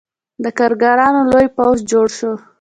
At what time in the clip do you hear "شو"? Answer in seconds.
2.17-2.33